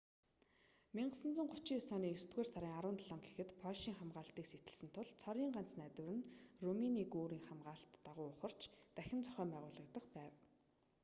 [0.99, 6.27] 1939 оны есдүгээр сарын 17 гэхэд польшийн хамгаалалтыг сэтэлсэн тул цорын ганц найдвар нь
[6.65, 8.61] румыны гүүрний хамгаалалт дагуу ухарч
[8.95, 10.33] дахин зохион байгуулагдах байв